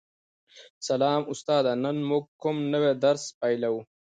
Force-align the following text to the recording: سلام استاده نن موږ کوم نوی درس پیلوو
سلام 0.87 1.21
استاده 1.33 1.71
نن 1.83 1.97
موږ 2.09 2.23
کوم 2.41 2.57
نوی 2.73 2.91
درس 3.03 3.23
پیلوو 3.39 3.79